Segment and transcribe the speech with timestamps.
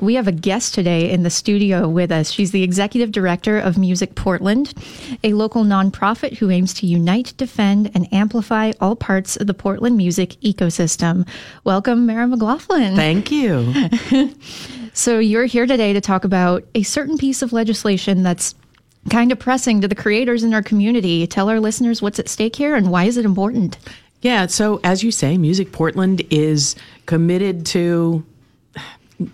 [0.00, 2.30] We have a guest today in the studio with us.
[2.30, 4.72] She's the executive director of Music Portland,
[5.24, 9.96] a local nonprofit who aims to unite, defend, and amplify all parts of the Portland
[9.96, 11.26] music ecosystem.
[11.64, 12.96] Welcome, Meara McLaughlin.
[12.96, 13.72] Thank you.
[14.92, 18.54] so, you're here today to talk about a certain piece of legislation that's
[19.10, 21.26] kind of pressing to the creators in our community.
[21.26, 23.78] Tell our listeners what's at stake here and why is it important?
[24.20, 26.74] Yeah, so as you say, Music Portland is
[27.06, 28.24] committed to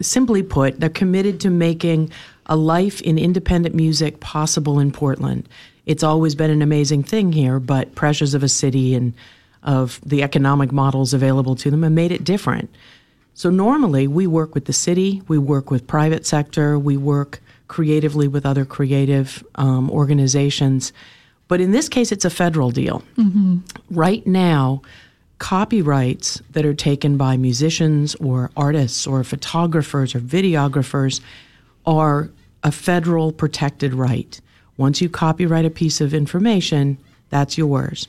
[0.00, 2.10] simply put, they're committed to making
[2.46, 5.48] a life in independent music possible in Portland.
[5.86, 9.14] It's always been an amazing thing here, but pressures of a city and
[9.62, 12.70] of the economic models available to them have made it different.
[13.34, 18.28] So normally we work with the city, we work with private sector, we work creatively
[18.28, 20.92] with other creative um, organizations.
[21.48, 23.02] But in this case, it's a federal deal.
[23.16, 23.58] Mm-hmm.
[23.90, 24.82] Right now,
[25.40, 31.20] copyrights that are taken by musicians or artists or photographers or videographers
[31.86, 32.30] are
[32.62, 34.40] a federal protected right.
[34.76, 36.98] Once you copyright a piece of information,
[37.30, 38.06] that's yours.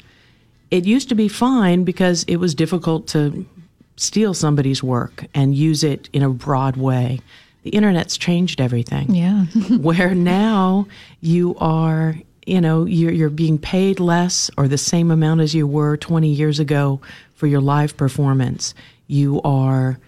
[0.72, 3.46] It used to be fine because it was difficult to
[3.96, 7.22] steal somebody's work and use it in a broad way.
[7.64, 9.16] The internet's changed everything.
[9.16, 9.46] Yeah.
[9.78, 10.86] where now
[11.22, 15.68] you are you know you're, you're being paid less or the same amount as you
[15.68, 17.02] were 20 years ago
[17.34, 18.74] for your live performance.
[19.08, 20.00] You are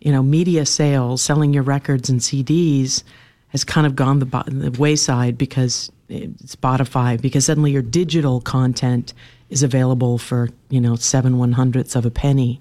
[0.00, 3.02] you know media sales selling your records and cds
[3.48, 9.12] has kind of gone the, the wayside because spotify because suddenly your digital content
[9.50, 12.60] is available for you know seven one hundredths of a penny.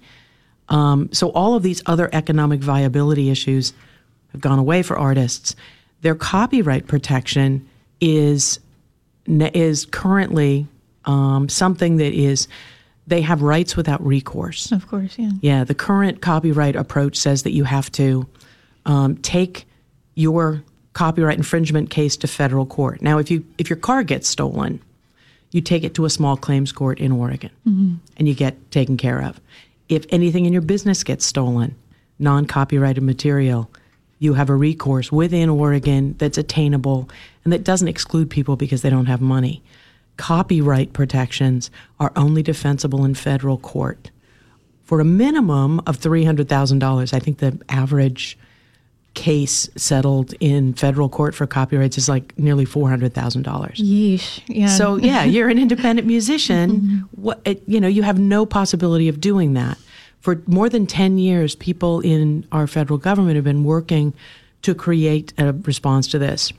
[0.70, 3.73] Um, so all of these other economic viability issues
[4.33, 5.55] have gone away for artists.
[6.02, 7.67] Their copyright protection
[8.02, 8.59] is
[9.28, 10.67] is currently
[11.06, 12.47] um, something that is
[13.08, 14.72] they have rights without recourse.
[14.72, 15.31] Of course, yeah.
[15.42, 18.28] Yeah, the current copyright approach says that you have to
[18.86, 19.66] um, take
[20.16, 23.02] your copyright infringement case to federal court.
[23.02, 24.81] Now, if you if your car gets stolen,
[25.52, 27.95] you take it to a small claims court in Oregon, mm-hmm.
[28.17, 29.39] and you get taken care of.
[29.87, 31.76] If anything in your business gets stolen,
[32.20, 33.71] non-copyrighted material,
[34.20, 37.10] you have a recourse within Oregon that's attainable
[37.47, 39.63] and that doesn't exclude people because they don't have money.
[40.17, 44.11] Copyright protections are only defensible in federal court.
[44.83, 48.37] For a minimum of $300,000, I think the average
[49.13, 53.13] case settled in federal court for copyrights is like nearly $400,000.
[53.75, 54.41] Yeesh.
[54.47, 54.67] Yeah.
[54.67, 56.71] So, yeah, you're an independent musician.
[56.71, 57.21] Mm-hmm.
[57.21, 59.77] what, it, you know, you have no possibility of doing that
[60.19, 64.13] for more than 10 years, people in our federal government have been working
[64.63, 66.52] to create a response to this.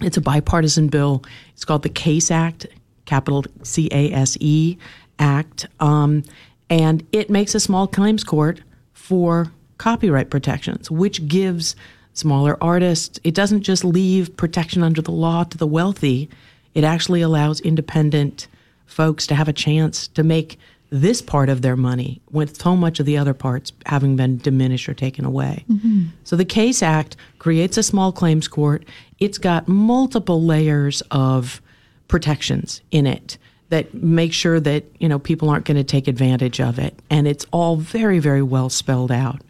[0.00, 1.22] It's a bipartisan bill.
[1.52, 2.66] It's called the CASE Act,
[3.04, 4.76] capital C A S E
[5.18, 5.66] Act.
[5.80, 6.22] Um,
[6.68, 8.60] and it makes a small claims court
[8.92, 11.74] for copyright protections, which gives
[12.12, 16.28] smaller artists, it doesn't just leave protection under the law to the wealthy,
[16.74, 18.46] it actually allows independent
[18.86, 20.58] folks to have a chance to make
[20.90, 24.88] this part of their money with so much of the other parts having been diminished
[24.88, 25.64] or taken away.
[25.70, 26.06] Mm-hmm.
[26.24, 28.84] So the CASE Act creates a small claims court.
[29.20, 31.60] It's got multiple layers of
[32.08, 33.38] protections in it
[33.68, 37.28] that make sure that you know people aren't going to take advantage of it, and
[37.28, 39.40] it's all very very well spelled out.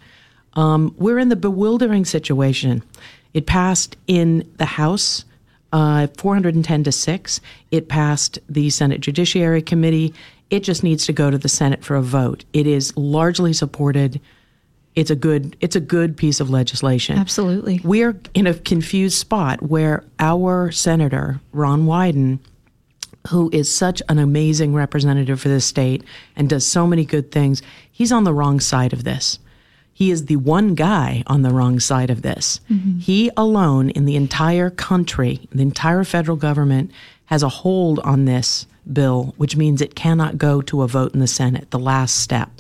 [0.54, 2.82] Um, we're in the bewildering situation.
[3.32, 5.25] It passed in the House.
[5.72, 7.41] Uh, 410 to 6.
[7.70, 10.12] It passed the Senate Judiciary Committee.
[10.50, 12.44] It just needs to go to the Senate for a vote.
[12.52, 14.20] It is largely supported.
[14.94, 17.18] It's a good it's a good piece of legislation.
[17.18, 17.80] Absolutely.
[17.84, 22.40] We're in a confused spot where our senator, Ron Wyden,
[23.28, 26.02] who is such an amazing representative for this state
[26.36, 29.38] and does so many good things, he's on the wrong side of this.
[29.92, 32.60] He is the one guy on the wrong side of this.
[32.70, 33.00] Mm-hmm.
[33.00, 36.90] He alone in the entire country, the entire federal government,
[37.26, 41.20] has a hold on this bill, which means it cannot go to a vote in
[41.20, 42.50] the Senate, the last step.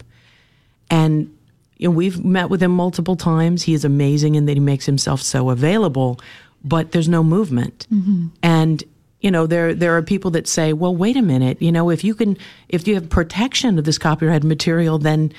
[0.90, 1.34] And
[1.80, 3.62] you know, we've met with him multiple times.
[3.62, 6.20] He is amazing in that he makes himself so available,
[6.62, 7.86] but there's no movement.
[7.90, 8.26] Mm-hmm.
[8.42, 8.84] And
[9.22, 11.60] you know, there there are people that say, "Well, wait a minute.
[11.60, 12.36] You know, if you can,
[12.68, 15.32] if you have protection of this copyrighted material, then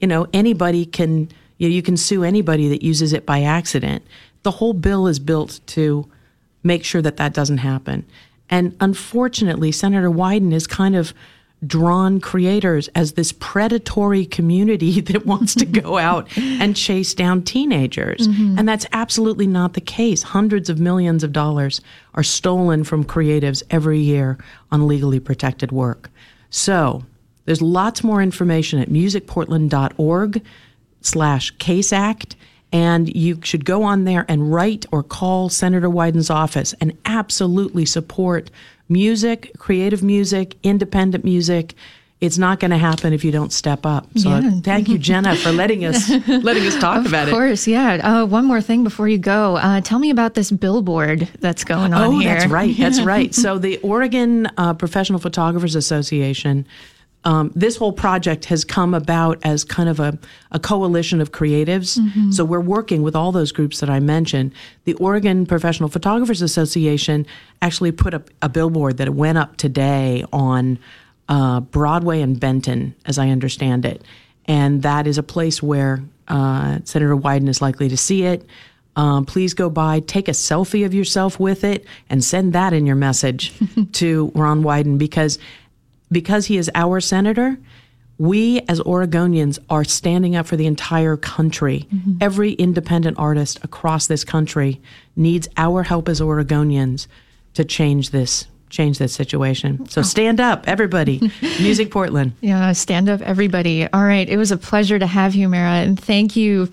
[0.00, 1.28] you know anybody can
[1.58, 4.04] you, know, you can sue anybody that uses it by accident."
[4.44, 6.08] The whole bill is built to
[6.62, 8.06] make sure that that doesn't happen.
[8.48, 11.12] And unfortunately, Senator Wyden is kind of
[11.66, 18.26] drawn creators as this predatory community that wants to go out and chase down teenagers.
[18.26, 18.58] Mm-hmm.
[18.58, 20.22] And that's absolutely not the case.
[20.22, 21.80] Hundreds of millions of dollars
[22.14, 24.38] are stolen from creatives every year
[24.72, 26.10] on legally protected work.
[26.50, 27.04] So
[27.44, 30.42] there's lots more information at musicportland.org
[31.02, 32.36] slash case act
[32.72, 37.84] And you should go on there and write or call Senator Wyden's office and absolutely
[37.84, 38.50] support
[38.90, 41.74] music, creative music, independent music.
[42.20, 44.06] It's not going to happen if you don't step up.
[44.16, 44.50] So Yeah.
[44.62, 47.22] thank you, Jenna, for letting us letting us talk about it.
[47.22, 47.32] Of it.
[47.32, 47.94] course, yeah.
[47.94, 49.56] Uh, one more thing before you go.
[49.56, 52.34] Uh, tell me about this billboard that's going on Oh, here.
[52.34, 52.76] that's right.
[52.76, 53.34] That's right.
[53.40, 56.66] So the Oregon uh, Professional Photographers Association.
[57.24, 60.18] Um, this whole project has come about as kind of a,
[60.52, 61.98] a coalition of creatives.
[62.32, 64.52] So we're working with all those groups that I mentioned.
[64.84, 67.26] The Oregon Professional Photographers Association
[67.60, 70.78] actually put up a billboard that went up today on
[71.28, 74.02] uh, Broadway and Benton, as I understand it.
[74.46, 78.46] And that is a place where uh, Senator Wyden is likely to see it.
[78.96, 82.86] Um, please go by, take a selfie of yourself with it, and send that in
[82.86, 83.52] your message
[83.92, 85.38] to Ron Wyden because
[86.10, 87.58] because he is our senator.
[88.18, 91.86] We as Oregonians are standing up for the entire country.
[91.92, 92.18] Mm-hmm.
[92.20, 94.80] Every independent artist across this country
[95.16, 97.06] needs our help as Oregonians
[97.54, 99.84] to change this change this situation.
[99.88, 100.04] So oh.
[100.04, 101.20] stand up, everybody.
[101.60, 102.32] Music Portland.
[102.40, 103.88] Yeah, stand up, everybody.
[103.92, 104.28] All right.
[104.28, 106.72] It was a pleasure to have you, Meara, and thank you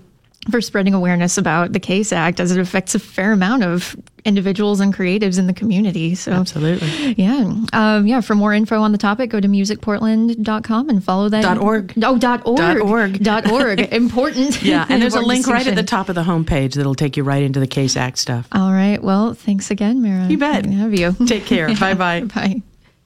[0.50, 4.80] for spreading awareness about the CASE Act as it affects a fair amount of individuals
[4.80, 6.14] and creatives in the community.
[6.14, 7.14] So, Absolutely.
[7.14, 7.54] yeah.
[7.72, 8.20] Um, yeah.
[8.20, 11.42] For more info on the topic, go to musicportland.com and follow that.
[11.42, 11.92] Dot org.
[12.02, 12.58] Oh, dot org.
[12.58, 13.22] Dot org.
[13.22, 13.80] Dot org.
[13.92, 14.62] Important.
[14.62, 17.22] Yeah, and there's a link right at the top of the homepage that'll take you
[17.24, 18.46] right into the Case Act stuff.
[18.52, 19.02] All right.
[19.02, 20.28] Well, thanks again, Meara.
[20.28, 20.64] You bet.
[20.64, 21.14] Good have you.
[21.26, 21.74] Take care.
[21.80, 22.22] Bye bye.
[22.22, 22.62] Bye.